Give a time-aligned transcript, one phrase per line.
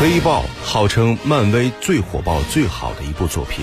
[0.00, 3.62] 黑豹号称漫威最火爆、最好的一部作品。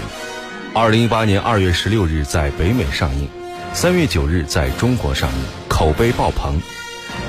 [0.72, 3.28] 二零一八年二月十六日在北美上映，
[3.74, 5.36] 三月九日在中国上映，
[5.68, 6.62] 口碑爆棚，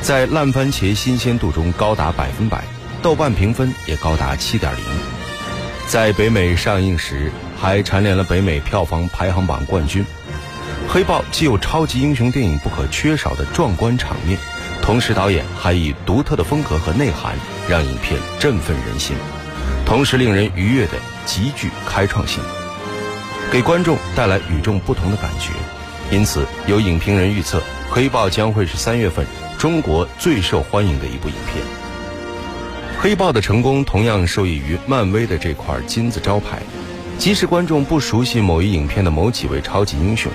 [0.03, 2.63] 在烂番茄新鲜度中高达百分百，
[3.01, 4.85] 豆瓣评分也高达七点零。
[5.87, 10.05] 在北美上映时，还蝉联了北美票房排行榜冠军。
[10.87, 14.39] 黑豹既有超级英雄电影不可缺少的壮观场面。
[14.89, 17.37] 同时，导演还以独特的风格和内涵，
[17.69, 19.15] 让影片振奋人心，
[19.85, 20.93] 同时令人愉悦的
[21.27, 22.43] 极具开创性，
[23.53, 25.51] 给观众带来与众不同的感觉。
[26.11, 27.59] 因此，有影评人预测，
[27.91, 29.27] 《黑豹》将会是三月份
[29.59, 31.63] 中国最受欢迎的一部影片。
[32.99, 36.63] 《黑豹》的成功同样受益于漫威的这块金字招牌，
[37.19, 40.33] 即使观众不熟悉某一影片的某几位超级英雄，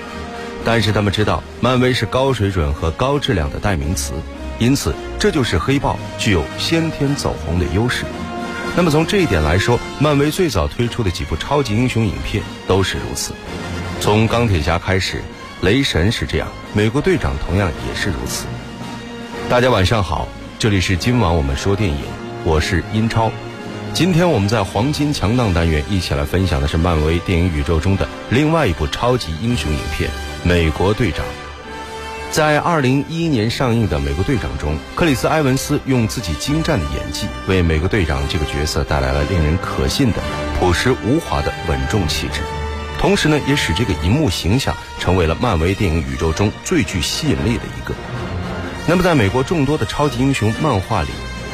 [0.64, 4.12] 但是他们知道，漫威是高水准和高质量的代名词。
[4.58, 8.04] 因此，这就是黑豹具有先天走红的优势。
[8.76, 13.32] 那么从这一点来说，漫威最早推出的几部超级英雄影片都是如此。
[14.00, 15.22] 从钢铁侠开始，
[15.62, 18.46] 雷神是这样，美国队长同样也是如此。
[19.48, 20.26] 大家晚上好，
[20.58, 21.98] 这里是今晚我们说电影，
[22.44, 23.30] 我是英超。
[23.92, 30.10] 今天我们在黄金强档单元一起来分享的是漫威电影宇宙中的另外一部超级英雄影片
[30.42, 31.24] 《美国队长》。
[32.34, 40.16] 在二零一一年上映的《美国队长》中，克里斯·埃文斯用自己精湛的演技，为美国队长这个角色带来了令人可信的、
[40.58, 42.40] 朴实无华的稳重气质，
[42.98, 47.94] 同时呢，也使这个银幕形象成为了漫威电影宇宙中最具吸引力的一个。
[48.88, 51.10] 那么，在美国众多的超级英雄漫画里，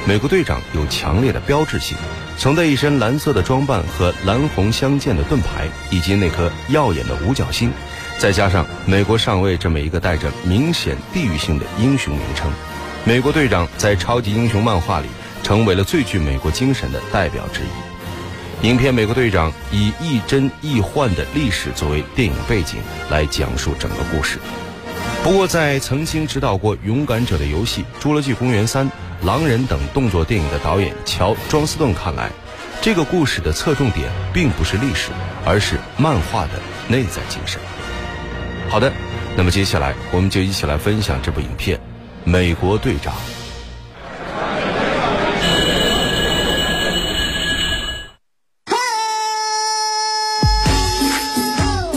[0.06, 1.94] 美国队长有强烈的标志性，
[2.38, 7.70] 从那一身蓝色的装扮和蓝红相间的盾牌，以及那颗耀眼的五角星。
[8.20, 12.52] 再加上美国上尉这么一个带着明显地域性的英雄名称，
[13.02, 15.06] 美国队长在超级英雄漫画里
[15.42, 18.68] 成为了最具美国精神的代表之一。
[18.68, 22.78] 影片《美国队长》以亦真亦幻的历史作为电影背景
[23.08, 24.38] 来讲述整个故事。
[25.24, 28.84] 不过，在曾经指导过《勇敢者的游戏》《侏罗纪公园三》
[29.26, 32.30] 《狼人》等动作电影的导演乔·庄斯顿看来，
[32.82, 35.08] 这个故事的侧重点并不是历史，
[35.46, 37.58] 而是漫画的内在精神。
[38.70, 38.92] 好的，
[39.36, 41.76] 那么接下来我们就一起来分享这部影片
[42.22, 43.12] 《美国队长》。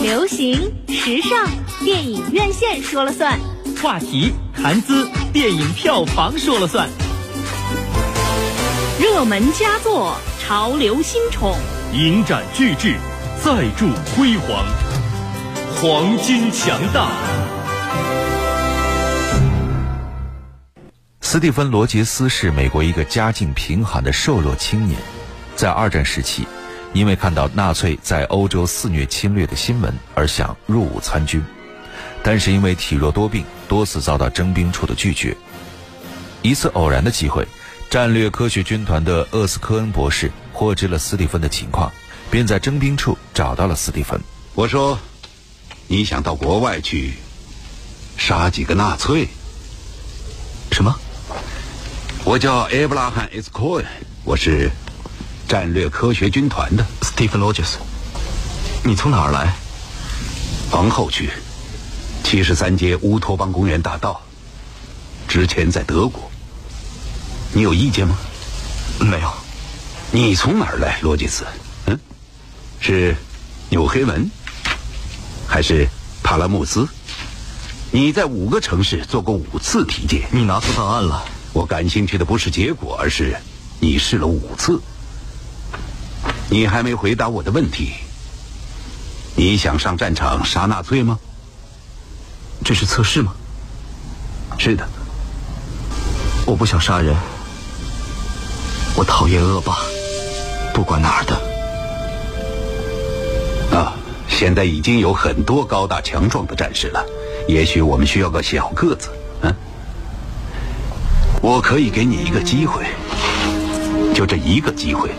[0.02, 1.48] 流行时尚，
[1.86, 3.38] 电影院线说了算；
[3.80, 6.88] 话题谈资，电影票房说了算；
[9.00, 11.56] 热门佳作，潮流新宠，
[11.94, 12.96] 影展巨制，
[13.44, 14.66] 再铸辉煌。
[15.76, 17.10] 黄金强大。
[21.22, 25.00] 斯蒂芬·罗杰斯是美国一个家境贫寒的瘦弱青年，
[25.56, 26.48] 在二战时期，
[26.94, 31.44] 因为看到纳粹在欧洲肆虐侵略的新闻而想入伍参军，
[32.22, 35.36] 但是因为体弱多病，多次遭到征兵处的拒绝。
[36.44, 37.48] 一次偶然的机会，
[37.90, 41.92] 战略科学军团的厄斯科恩博士获知了斯蒂芬的情况，
[42.30, 44.22] 便在征兵处找到了斯蒂芬。
[44.54, 44.98] 我说。
[45.96, 47.14] 你想到国外去
[48.18, 49.28] 杀几个纳粹？
[50.72, 50.92] 什么？
[52.26, 53.86] 我叫埃布拉罕·伊斯科恩，
[54.24, 54.72] 我是
[55.48, 57.76] 战略科学军团的 Stephen Loges。
[58.84, 59.54] 你从哪儿来？
[60.72, 61.30] 皇后区
[62.24, 64.20] 七十三街乌托邦公园大道。
[65.28, 66.28] 之前在德国。
[67.54, 68.18] 你有意见吗？
[69.00, 69.32] 没有。
[70.10, 71.46] 你从哪儿来，罗杰斯？
[71.86, 72.00] 嗯，
[72.80, 73.16] 是
[73.70, 74.28] 纽黑文。
[75.54, 75.88] 还是
[76.24, 76.88] 帕拉穆斯？
[77.92, 81.24] 你在五个城市做过五次体检，你拿出档案了。
[81.54, 83.38] 我感兴趣的不是结果，而是
[83.80, 84.82] 你试了五次。
[86.50, 87.94] 你还没回答我的问题。
[89.36, 91.20] 你想上战场杀纳粹吗？
[92.66, 93.36] 这是测试吗？
[94.58, 94.90] 是的。
[96.48, 97.16] 我不想杀人。
[98.96, 99.78] 我讨厌恶霸，
[100.74, 101.36] 不管哪儿的。
[103.78, 103.94] 啊。
[104.34, 107.06] 现在已经有很多高大强壮的战士了，
[107.48, 109.10] 也许我们需要个小个子。
[109.42, 109.56] 嗯，
[111.42, 112.84] 我可以给你一个机会，
[114.14, 115.12] 就这一个机会。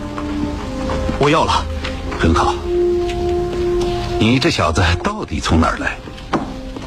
[1.19, 1.65] 我要了，
[2.21, 2.55] 很好。
[4.19, 5.97] 你这小子到底从哪儿来？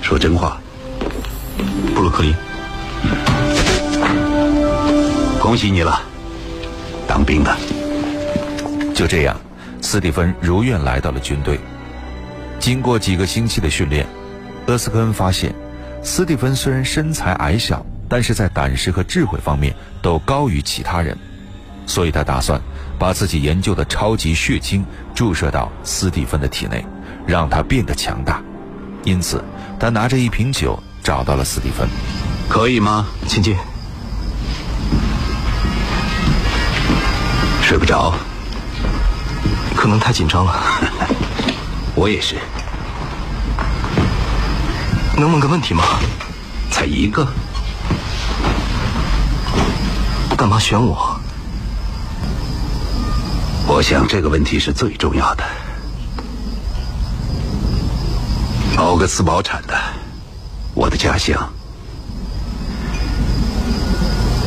[0.01, 0.59] 说真话。
[1.95, 2.35] 布鲁克林。
[5.39, 6.01] 恭喜你了，
[7.07, 7.55] 当兵的。
[8.93, 9.35] 就这样，
[9.81, 11.59] 斯蒂芬如愿来到了军队。
[12.67, 14.05] 经过几个星期的训练，
[14.65, 15.55] 厄斯科恩发现，
[16.03, 21.17] 斯蒂芬虽然身材矮小，但是在胆识和智慧方面都高于其他人，
[21.85, 22.59] 所以他打算
[22.99, 24.85] 把自己研究的超级血清
[25.15, 26.85] 注射到斯蒂芬的体内，
[27.25, 28.43] 让他变得强大。
[29.05, 29.41] 因此，
[29.79, 31.87] 他拿着一瓶酒找到了斯蒂芬。
[32.49, 33.07] 可以吗？
[33.29, 33.55] 请进。
[37.61, 38.13] 睡不着，
[39.73, 40.53] 可能太紧张了。
[41.95, 42.35] 我也是。
[45.19, 45.83] 能问个问题吗？
[46.69, 47.27] 才一个。
[50.37, 51.19] 干嘛选我？
[53.67, 55.43] 我想这个问题是最重要的。
[58.77, 59.75] 奥格斯堡产的，
[60.75, 61.51] 我的家乡。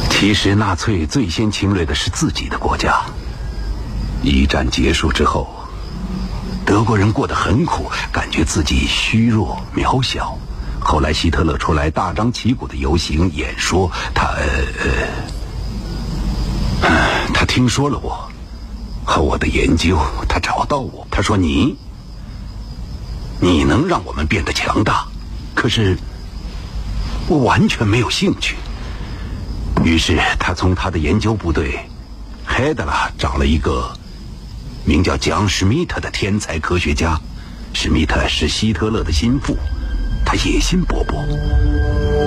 [0.09, 3.03] 其实纳粹最先侵略的是自己的国家。
[4.23, 5.49] 一战结束之后，
[6.65, 10.39] 德国人过得很苦，感觉自己虚弱渺小。
[10.81, 15.31] 后来希特勒出来大张旗鼓的游行演说，他呃。
[17.33, 18.31] 他听说了我
[19.05, 19.99] 和我的研究，
[20.29, 21.77] 他找到我，他说：“你，
[23.41, 25.07] 你能让我们变得强大。”
[25.55, 25.97] 可是
[27.29, 28.57] 我完全没有兴趣。
[29.85, 31.79] 于是他从他的研究部队
[32.45, 33.91] 海德拉找了一个
[34.85, 37.19] 名叫蒋史密特的天才科学家。
[37.73, 39.57] 史密特是希特勒的心腹，
[40.31, 41.27] 他野心勃勃。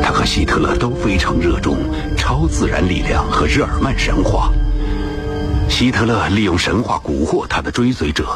[0.04, 1.78] 他和希特勒都非常热衷
[2.18, 4.52] 超自然力量和日耳曼神话。
[5.70, 8.28] 希特勒利用神话蛊惑他的追随者，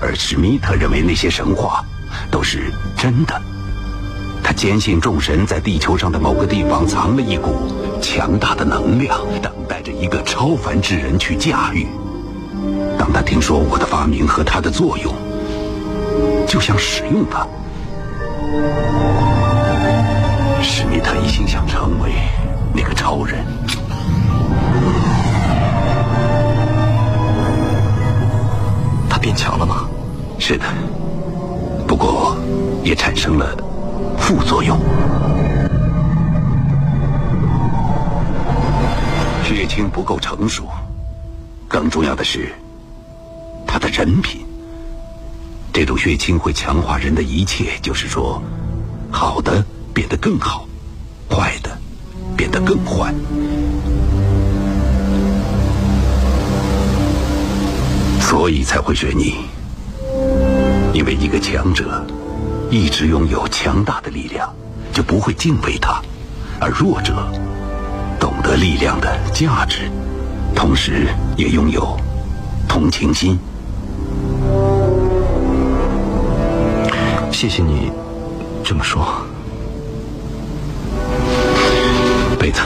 [0.00, 1.84] 而史密特认为那些神话
[2.30, 3.42] 都是真的。
[4.44, 7.50] 他坚信众神在地球上的某个地方藏了一股
[8.00, 11.88] 强大的能量，等待着一个超凡之人去驾驭。
[12.96, 15.12] 当他听说我的发明和它的作用，
[16.46, 17.44] 就想使用它。
[20.62, 22.12] 是你，他一心想成为
[22.74, 23.44] 那个超人。
[29.08, 29.88] 他变强了吗？
[30.38, 30.64] 是的，
[31.88, 32.36] 不过
[32.84, 33.56] 也产生了
[34.18, 34.78] 副作用。
[39.42, 40.64] 血清不够成熟，
[41.66, 42.52] 更重要的是，
[43.66, 44.45] 他的人品。
[45.76, 48.42] 这种血清会强化人的一切，就是说，
[49.10, 49.62] 好的
[49.92, 50.66] 变得更好，
[51.30, 51.68] 坏的
[52.34, 53.12] 变得更坏。
[58.22, 59.34] 所以才会选你，
[60.94, 62.06] 因为一个强者
[62.70, 64.50] 一直拥有强大的力量，
[64.94, 66.00] 就不会敬畏他；
[66.58, 67.30] 而弱者
[68.18, 69.90] 懂得力量的价值，
[70.54, 71.06] 同时
[71.36, 71.94] 也拥有
[72.66, 73.38] 同情心。
[77.36, 77.92] 谢谢你
[78.64, 79.06] 这么说，
[82.38, 82.62] 贝子。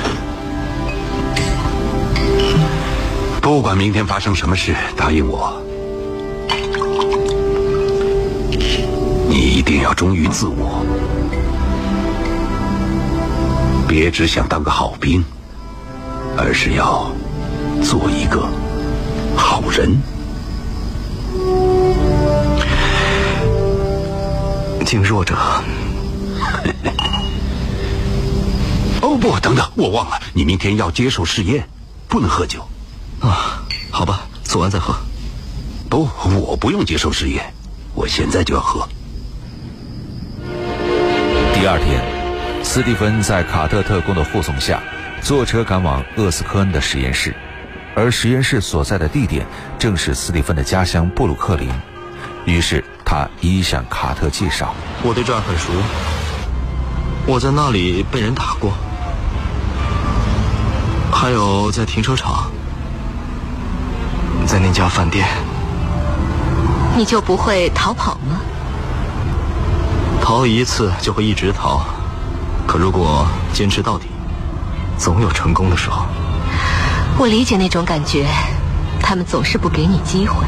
[3.43, 5.61] 不管明天发生什么事，答应我，
[9.29, 10.87] 你一定要忠于自我，
[13.89, 15.25] 别只想当个好兵，
[16.39, 17.11] 而是要
[17.83, 18.49] 做一个
[19.37, 20.01] 好人。
[24.91, 25.37] 敬弱者。
[29.01, 31.65] 哦不，等等，我忘了，你明天要接受试验，
[32.09, 32.69] 不能喝酒。
[33.21, 34.93] 啊，好吧，做完再喝。
[35.89, 36.09] 不，
[36.45, 37.55] 我不用接受试验，
[37.95, 38.89] 我现在就要喝。
[41.55, 44.83] 第二天，斯蒂芬在卡特特工的护送下，
[45.23, 47.33] 坐车赶往厄斯科恩的实验室，
[47.95, 49.47] 而实验室所在的地点
[49.79, 51.71] 正是斯蒂芬的家乡布鲁克林。
[52.45, 55.73] 于是他一一向卡特介绍：“我对这儿很熟，
[57.27, 58.73] 我在那里被人打过，
[61.11, 62.49] 还有在停车场。”
[64.47, 65.27] 在那家饭店，
[66.97, 68.41] 你就不会逃跑吗？
[70.23, 71.85] 逃一次就会一直逃，
[72.65, 74.07] 可如果坚持到底，
[74.97, 76.07] 总有成功的时候。
[77.19, 78.29] 我理解那种感觉，
[79.01, 80.47] 他们总是不给你机会。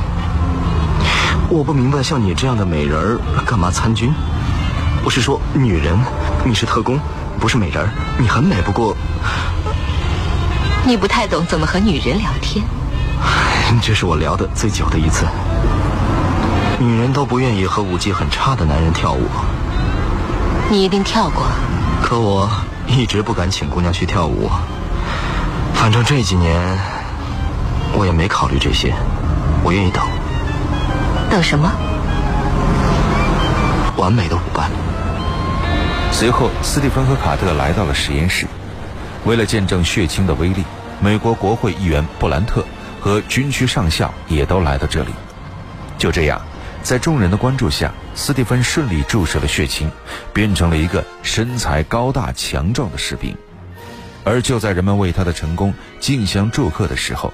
[1.53, 4.11] 我不明白，像你这样的美人儿，干嘛参军？
[5.05, 5.99] 我是说，女人，
[6.47, 6.99] 你是特工，
[7.39, 8.97] 不是美人儿，你很美，不过，
[10.87, 12.65] 你不太懂怎么和女人聊天。
[13.83, 15.27] 这是我聊的最久的一次。
[16.79, 19.29] 女人都不愿意和舞技很差的男人跳舞。
[20.71, 21.45] 你一定跳过。
[22.03, 22.49] 可我
[22.87, 24.51] 一直不敢请姑娘去跳舞。
[25.75, 26.79] 反正这几年，
[27.93, 28.95] 我也没考虑这些。
[29.63, 30.03] 我愿意等。
[31.33, 31.73] 等什么？
[33.97, 34.71] 完美的舞伴。
[36.13, 38.45] 随后，斯蒂芬和卡特来到了实验室。
[39.25, 40.63] 为了见证血清的威力，
[41.01, 42.63] 美国国会议员布兰特。
[43.01, 45.09] 和军区上校也都来到这里。
[45.99, 46.41] 就这样，
[46.85, 49.91] 在众人的关注下，斯蒂芬顺利注射了血清，
[50.33, 53.35] 变成了一个身材高大强壮的士兵。
[54.23, 57.33] 而就在人们为他的成功竞相祝贺的时候，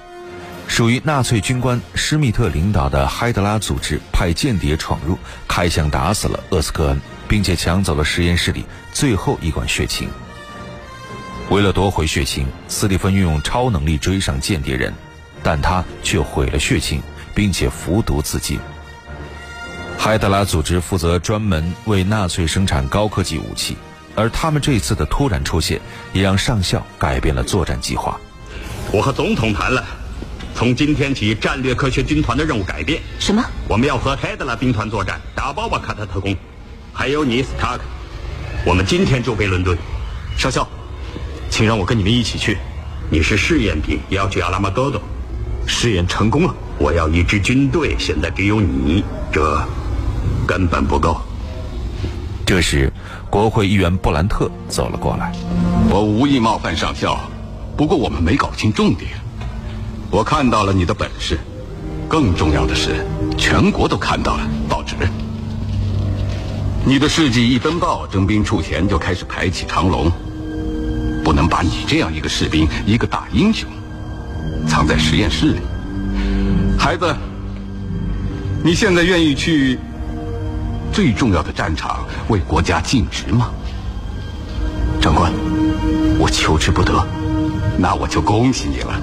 [0.69, 10.07] 属于纳粹军官施密特领导的海德拉组织派间谍闯入，开枪打死了厄斯科恩，并且抢走了实验室里最后一管血清。
[11.49, 14.93] 为了夺回血清，斯蒂芬运用超能力追上间谍人，
[15.43, 17.01] 但他却毁了血清，
[17.33, 18.57] 并且服毒自尽。
[19.97, 23.75] 海德拉组织负责专门为纳粹生产高科技武器。
[24.15, 25.81] 而他们这次的突然出现，
[26.13, 28.19] 也让上校改变了作战计划。
[28.91, 29.83] 我和总统谈了，
[30.55, 33.01] 从今天起，战略科学军团的任务改变。
[33.19, 33.43] 什么？
[33.67, 36.35] 我们要和海德拉兵团作战，打爆吧卡特特工，
[36.91, 37.81] 还有你斯塔克。
[38.65, 39.77] 我们今天就飞伦敦。
[40.37, 40.67] 少校，
[41.49, 42.57] 请让我跟你们一起去。
[43.09, 45.01] 你是试验兵，要去阿拉玛多多。
[45.65, 46.53] 试验成功了。
[46.77, 49.61] 我要一支军队，现在只有你，这
[50.47, 51.21] 根本不够。
[52.45, 52.91] 这时。
[53.29, 55.31] 国会议员布兰特走了过来。
[55.87, 57.19] 我无意冒犯上校，
[57.77, 59.11] 不过我们没搞清重点。
[60.11, 61.37] 我看到了你的本事，
[62.07, 63.05] 更重要的是，
[63.37, 64.95] 全国都看到了报纸。
[66.83, 70.11] 你的事迹一登报，征兵处前就开始排起长龙。
[71.23, 73.69] 不能把你这样一个士兵，一个大英雄，
[74.67, 75.59] 藏在实验室里。
[76.77, 77.15] 孩子，
[78.63, 79.77] 你现在愿意去？
[80.91, 83.51] 最重要的战场为国家尽职吗？
[84.99, 85.31] 长官，
[86.17, 87.05] 我求之不得。
[87.77, 88.99] 那我就恭喜你了，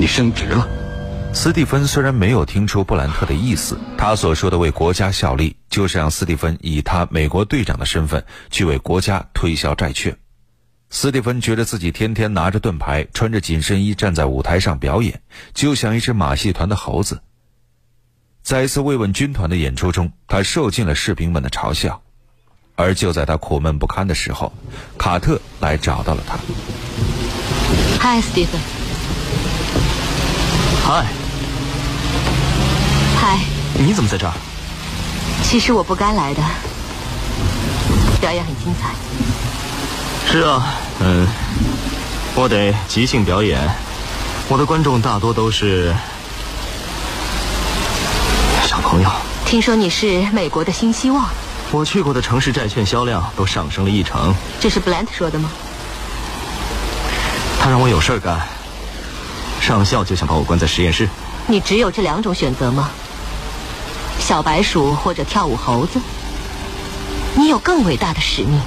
[0.00, 0.66] 你升职了。
[1.34, 10.16] 斯蒂芬虽然没有听出布兰特的意思，他所说的为国家效力，就是让斯蒂芬以他美国队长的身份去为国家推销债券。
[10.88, 15.20] 斯蒂芬觉得自己天天拿着盾牌，穿着紧身衣站在舞台上表演，
[15.52, 17.20] 就像一只马戏团的猴子。
[18.42, 22.00] 在一次慰问军团的演出中，他受尽了士兵们的嘲笑。
[22.74, 24.50] 而就在他苦闷不堪的时候，
[24.96, 26.38] 卡特来找到了他。
[27.98, 28.58] 嗨，斯蒂芬。
[30.90, 31.06] 嗨。
[33.16, 33.38] 嗨。
[33.74, 34.32] 你怎么在这儿？
[35.44, 36.42] 其实我不该来的。
[38.20, 38.90] 表演很精彩。
[40.28, 41.28] 是啊，嗯，
[42.34, 43.60] 我得即兴表演。
[44.48, 45.94] 我的观众大多都是
[48.66, 48.80] 小。
[48.80, 49.08] 朋友，
[49.46, 51.24] 听说你是美国的新希望。
[51.70, 54.34] 我去过的城市债券销量都上升了一成。
[54.58, 55.48] 这是布兰特说的吗？
[57.60, 58.40] 他让我有事儿干。
[59.70, 61.08] 上校就想把我关在实验室。
[61.46, 62.90] 你只有这两种选择吗？
[64.18, 66.00] 小白鼠或者跳舞猴子？
[67.36, 68.60] 你有更伟大的使命。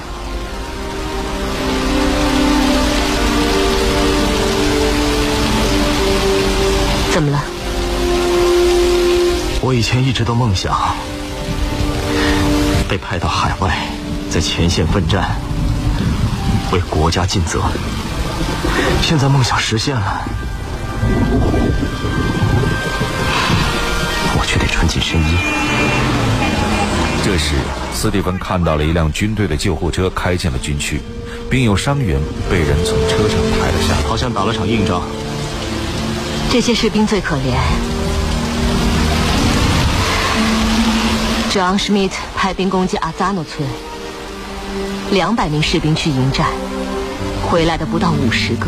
[7.12, 7.44] 怎么了？
[9.60, 10.74] 我以前一直都梦想
[12.88, 13.76] 被派到海外，
[14.30, 15.36] 在前线奋战，
[16.72, 17.60] 为国家尽责。
[19.02, 20.24] 现在梦想实现了，
[24.36, 25.24] 我却得穿紧身衣。
[27.24, 27.54] 这时，
[27.94, 31.00] 斯蒂芬看到了一辆军队的救护车开进了军区，
[31.50, 32.20] 并有伤员
[32.50, 35.00] 被人从车上抬了下来，好像打了场硬仗。
[36.50, 37.56] 这些士兵最可怜。
[41.50, 43.66] John Schmidt 派兵攻击阿扎诺村，
[45.10, 46.48] 两百名士兵去迎战，
[47.48, 48.66] 回来的不到五十个。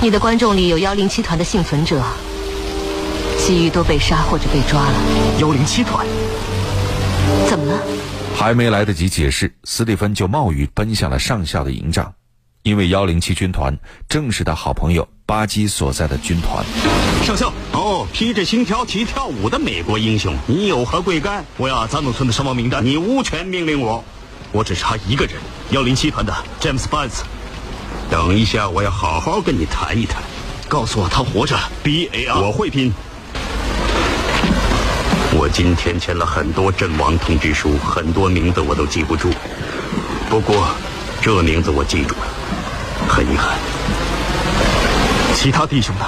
[0.00, 2.00] 你的观众里有幺零七团的幸存者，
[3.36, 4.94] 其余都被杀或者被抓了。
[5.40, 6.06] 幺零七团？
[7.48, 7.82] 怎么了？
[8.36, 12.12] 还没来得及解释，斯蒂芬就冒雨奔向了上校的营帐。
[12.62, 13.76] 因为幺零七军团
[14.08, 16.64] 正是他好朋友巴基所在的军团。
[17.24, 21.44] 上校，哦，披着星条旗跳舞的美国英雄，你有何贵干？
[21.56, 22.84] 我要扎努村的伤亡名单。
[22.84, 24.04] 你无权命令我，
[24.52, 25.34] 我只差一个人，
[25.70, 27.24] 幺零七团的詹姆斯·巴兹。
[28.10, 30.22] 等一下，我要好好跟你谈一谈。
[30.68, 31.58] 告诉我他活着。
[31.82, 32.92] B A R，我会拼。
[35.32, 39.30] 我今天签了很多阵亡通知书，很多名字我都记不住，
[40.30, 40.68] 不过
[41.20, 42.26] 这名字我记住了。
[43.08, 43.58] 很遗憾，
[45.34, 46.06] 其他弟兄呢？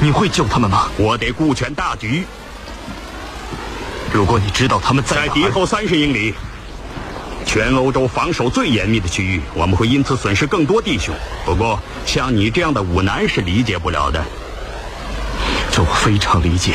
[0.00, 0.88] 你会救他们吗？
[0.96, 2.24] 我得顾全大局。
[4.12, 6.34] 如果你知道他们在在敌后三十英里，
[7.46, 11.14] 全欧洲防守最严密的区域，我们会因此损失更多弟兄。
[11.44, 14.24] 不过，像你这样的武男是理解不了的。
[15.72, 16.74] 这我非常理解。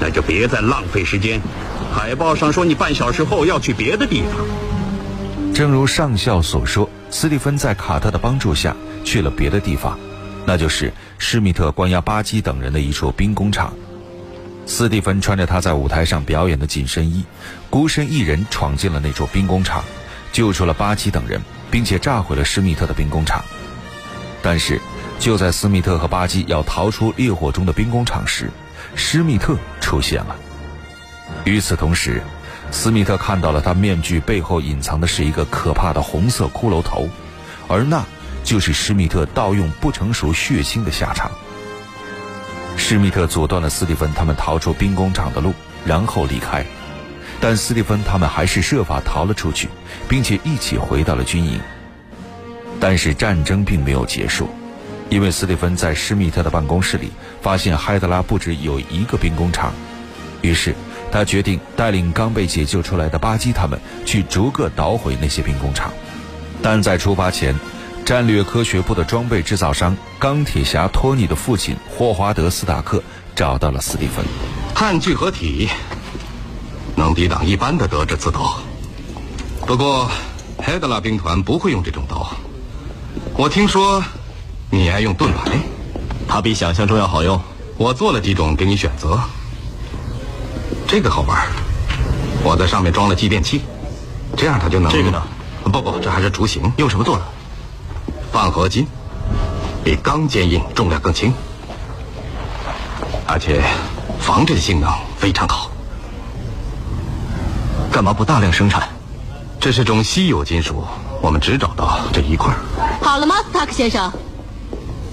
[0.00, 1.40] 那就别再浪费时间。
[1.94, 5.54] 海报上说你半小时后要去别的地方。
[5.54, 6.88] 正如上校所说。
[7.14, 8.74] 斯蒂芬在卡特的帮助下
[9.04, 9.98] 去了别的地方，
[10.46, 13.70] 那就是施密特关押巴基等人的一处兵工厂。
[14.72, 17.22] 斯蒂芬穿着他在舞台上表演的紧身衣，
[17.68, 19.84] 孤身一人闯进了那处兵工厂，
[20.32, 21.38] 救出了巴基等人，
[21.70, 23.44] 并且炸毁了施密特的兵工厂。
[24.40, 24.80] 但是，
[25.18, 28.50] 就在斯密特和巴基要逃出烈火中的兵工厂时，
[28.94, 30.34] 施密特出现了。
[31.44, 32.22] 与此同时，
[32.70, 37.10] 斯密特看到了他面具背后隐藏的是一个可怕的红色骷髅头，
[37.68, 38.02] 而那
[38.42, 41.30] 就是施密特盗用不成熟血清的下场。
[42.76, 46.64] 施密特阻断了斯蒂芬他们逃出兵工厂的路，然后离开。
[47.40, 49.68] 但斯蒂芬他们还是设法逃了出去，
[50.08, 51.60] 并且一起回到了军营。
[52.78, 54.48] 但是战争并没有结束，
[55.08, 57.10] 因为斯蒂芬在施密特的办公室里
[57.40, 59.72] 发现海德拉不止有一个兵工厂，
[60.40, 60.74] 于是
[61.10, 65.92] 他决定带领刚被解救出来的巴基他们去逐个捣毁那些兵工厂。
[66.60, 67.54] 但在出发前，
[68.04, 73.02] 战略科学部的装备制造商钢铁侠托尼的父亲霍华德·斯塔克
[73.34, 74.24] 找到了斯蒂芬。
[74.74, 75.68] 碳聚合体
[76.96, 78.58] 能抵挡一般的德制刺刀，
[79.66, 80.10] 不过
[80.60, 82.28] 海德拉兵团不会用这种刀。
[83.36, 84.02] 我听说
[84.68, 85.52] 你爱用盾牌，
[86.26, 87.40] 它比想象中要好用。
[87.78, 89.18] 我做了几种给你选择。
[90.86, 91.48] 这个好玩，
[92.42, 93.62] 我在上面装了继电器，
[94.36, 94.90] 这样它就能。
[94.90, 95.22] 这个呢？
[95.64, 96.70] 不不，这还是雏形。
[96.76, 97.22] 用什么做的？
[98.32, 98.86] 半合金，
[99.84, 101.32] 比钢坚硬，重量更轻，
[103.26, 103.62] 而且
[104.18, 105.70] 防震性能非常好。
[107.92, 108.88] 干嘛不大量生产？
[109.60, 110.82] 这是种稀有金属，
[111.20, 112.54] 我们只找到这一块。
[113.02, 114.10] 好了吗，斯塔克先生？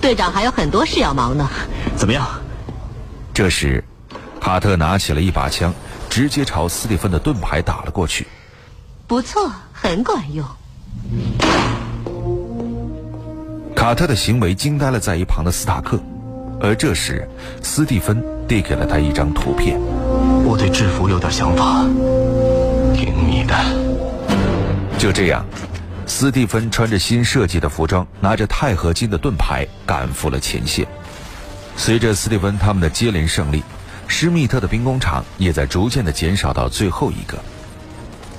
[0.02, 1.48] 队长还有很多事要忙呢。
[1.98, 2.26] 怎么样？
[3.34, 3.84] 这时，
[4.40, 5.74] 卡特拿起了一把枪，
[6.10, 8.26] 直接朝斯蒂芬的盾牌打了过去。
[9.08, 10.46] 不错，很管用。
[13.80, 15.98] 卡特的行为惊呆了在一旁的斯塔克，
[16.60, 17.26] 而这时，
[17.64, 19.80] 斯蒂芬递给了他一张图片。
[20.44, 21.86] 我对制服有点想法，
[22.94, 23.56] 听你的。
[24.98, 25.46] 就这样，
[26.06, 30.86] 斯蒂芬穿着新设计的服装，拿着钛合金的盾牌，赶赴了前线。
[31.78, 33.64] 随着斯蒂芬他们的接连胜利，
[34.10, 37.40] 施密特的兵工厂也在逐渐的减少到最后一个。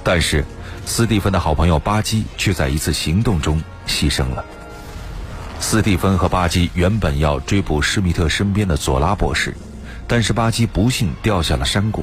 [0.05, 0.45] 但是，
[0.85, 4.45] 斯蒂芬的好朋友巴基却在一次行动中牺牲了。
[5.61, 9.55] 斯蒂芬和巴基原本要追捕施密特身边的佐拉博士，
[10.09, 12.03] 但是巴基不幸掉下了山谷。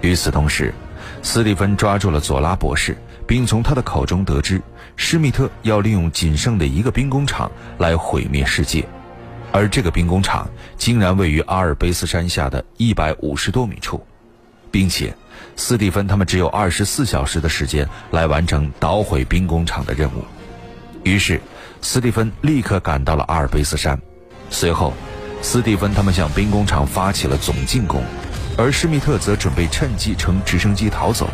[0.00, 0.74] 与此同时，
[1.22, 2.96] 斯蒂芬抓住了佐拉博士，
[3.28, 4.60] 并从他的口中得知，
[4.96, 8.84] 施密特要利用仅剩的一个兵工厂来毁灭世界，
[9.52, 10.48] 而这个兵工厂
[10.78, 14.04] 竟然位于阿尔卑斯山下的一百五十多米处，
[14.70, 15.14] 并且，
[15.54, 20.24] 斯蒂芬他们只有二十四小时的时间来完成捣毁兵工厂的任务。
[21.02, 21.38] 于是。
[21.84, 24.00] 斯蒂芬立刻赶到了阿尔卑斯山，
[24.48, 24.94] 随后，
[25.42, 28.02] 斯蒂芬他们向兵工厂发起了总进攻，
[28.56, 31.28] 而施密特则准备趁机乘直升机逃走。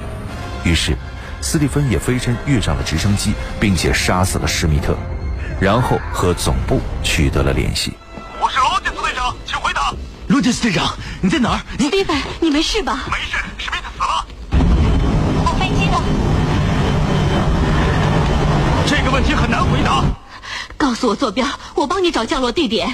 [0.64, 0.96] 于是，
[1.40, 4.96] 斯蒂芬也飞身跃上了直升机，并且杀死了施密特，
[5.60, 7.96] 然后和总部取得了联系。
[8.40, 9.94] 我是罗杰斯队长，请回答。
[10.26, 11.60] 罗杰斯队长，你在哪儿？
[11.78, 13.04] 斯蒂芬，你没事吧？
[13.08, 14.26] 没事，施密特死了。
[15.44, 15.96] 我飞机呢？
[18.88, 20.02] 这个问题很难回答。
[20.80, 22.88] 告诉我坐标，我帮你找降落地点。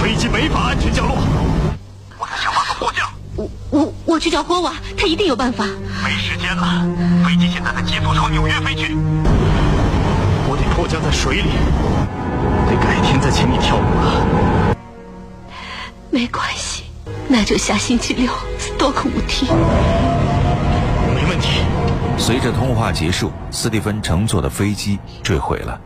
[0.00, 1.16] 飞机没法安全降落，
[2.16, 3.10] 我在想办法迫降。
[3.34, 5.64] 我我我去找霍瓦，他一定有办法。
[6.04, 6.86] 没时间了，
[7.26, 8.94] 飞机现在在急速朝纽约飞去。
[10.46, 11.50] 我得迫降在水里，
[12.70, 14.76] 得改天再请你跳舞了。
[16.08, 16.84] 没关系，
[17.26, 19.48] 那就下星期六斯多克舞厅。
[21.12, 21.64] 没问题。
[22.16, 25.80] 随着通话结束，斯蒂芬乘坐的飞机坠毁了。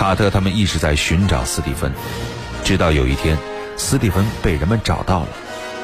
[0.00, 1.92] 卡特他们一直在寻找斯蒂芬，
[2.64, 3.36] 直到有一天，
[3.76, 5.28] 斯蒂芬被人们找到了，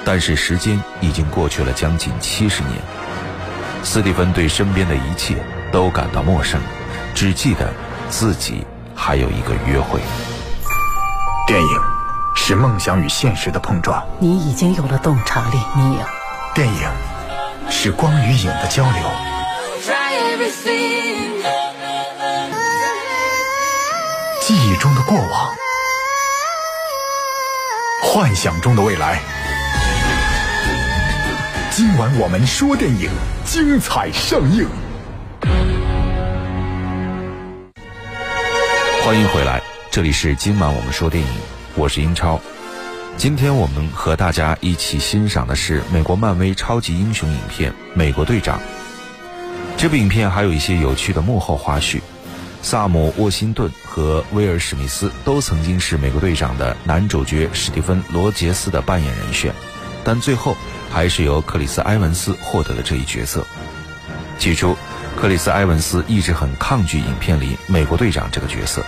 [0.06, 2.76] 但是时间已经过去了将近七十年。
[3.84, 5.36] 斯蒂芬对身边的一切
[5.70, 6.58] 都感到陌生，
[7.14, 7.70] 只记得
[8.08, 10.00] 自己还有一个约会。
[11.46, 11.80] 电影
[12.34, 16.00] 是梦想与现实的碰撞，你已经有了洞察力，你有。
[16.54, 16.90] 电影
[17.68, 19.02] 是光与影的交流。
[24.46, 25.52] 记忆中的过往，
[28.00, 29.20] 幻想中的未来。
[31.68, 33.10] 今晚我们说电影，
[33.44, 34.68] 精彩上映。
[39.02, 41.30] 欢迎回来，这里是今晚我们说电影，
[41.74, 42.40] 我是英超。
[43.16, 48.58] 今天我们和大家一起欣赏的是美国漫威超级英雄影片《美国队长》。
[49.76, 52.00] 这部影片还有一些有趣的幕后花絮。
[52.62, 59.54] 萨姆·沃辛顿和威尔·史密斯都曾经是美国队长的男主角史蒂芬·罗杰斯的扮演人选，
[60.02, 60.56] 但最后
[60.92, 63.46] 还是由克里斯·埃文斯获得了这一角色。
[64.38, 64.76] 起初，
[65.16, 68.84] 克里斯·埃文斯一直很抗拒影片里美国队长这个角色，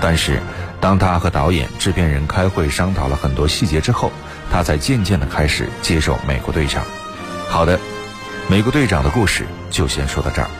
[0.00, 0.42] 但是
[0.80, 4.10] 当他和导演、制片人开会商讨了很多细节之后，
[4.50, 6.84] 他才渐渐地开始接受美国队长。
[7.48, 7.78] 好的，
[8.48, 10.50] 美国队长的故事就先说到这儿。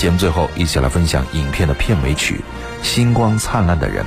[0.00, 2.42] 节目最后，一起来分享影片的片尾曲
[2.86, 4.02] 《星光灿烂的人》。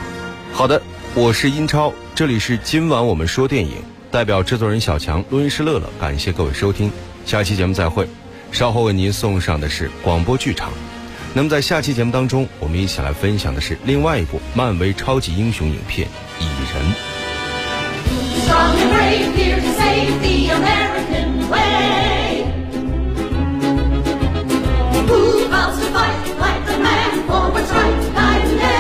[0.51, 0.81] 好的，
[1.13, 3.73] 我是英超，这里是今晚我们说电影，
[4.09, 6.91] 代表制作人小强、录音师乐乐，感谢各位收听，
[7.27, 8.07] 下期节目再会。
[8.51, 10.71] 稍后为您送上的是广播剧场。
[11.31, 16.07] 那么在下期节目当中，我们一起来分享的是另外一部漫威超级英雄影片
[16.43, 16.83] 《蚁人》。
[25.07, 28.72] Who vows to fight, like the man forward's right, guide